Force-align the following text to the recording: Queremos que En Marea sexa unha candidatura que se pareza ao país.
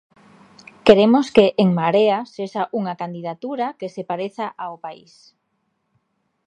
Queremos 0.87 1.25
que 1.35 1.45
En 1.63 1.69
Marea 1.79 2.19
sexa 2.35 2.63
unha 2.79 2.97
candidatura 3.01 3.67
que 3.79 3.87
se 3.95 4.01
pareza 4.09 4.45
ao 4.63 4.75
país. 4.85 5.13